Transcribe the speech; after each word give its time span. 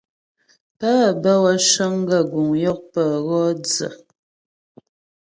Pə́ 0.79 0.97
bə́ 1.21 1.35
wə́ 1.43 1.55
cəŋ 1.69 1.93
gaə́ 2.07 2.23
guŋ 2.31 2.49
yɔkpə 2.63 3.01
wɔ 3.27 3.39
dzə. 3.63 3.87